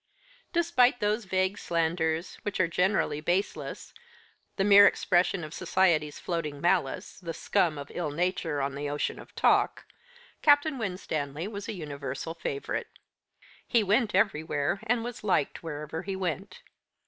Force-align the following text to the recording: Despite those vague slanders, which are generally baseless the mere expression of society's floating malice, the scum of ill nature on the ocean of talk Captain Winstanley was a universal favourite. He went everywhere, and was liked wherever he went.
Despite 0.51 0.99
those 0.99 1.25
vague 1.25 1.59
slanders, 1.59 2.37
which 2.41 2.59
are 2.59 2.67
generally 2.67 3.21
baseless 3.21 3.93
the 4.55 4.63
mere 4.63 4.87
expression 4.87 5.43
of 5.43 5.53
society's 5.53 6.17
floating 6.17 6.59
malice, 6.59 7.19
the 7.19 7.35
scum 7.35 7.77
of 7.77 7.91
ill 7.93 8.09
nature 8.09 8.63
on 8.63 8.73
the 8.73 8.89
ocean 8.89 9.19
of 9.19 9.35
talk 9.35 9.85
Captain 10.41 10.79
Winstanley 10.79 11.47
was 11.47 11.69
a 11.69 11.73
universal 11.75 12.33
favourite. 12.33 12.87
He 13.67 13.83
went 13.83 14.15
everywhere, 14.15 14.79
and 14.87 15.03
was 15.03 15.23
liked 15.23 15.61
wherever 15.61 16.01
he 16.01 16.15
went. 16.15 16.63